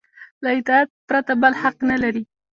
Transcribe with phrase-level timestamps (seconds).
[0.43, 2.23] له اطاعت پرته بل حق نه لري.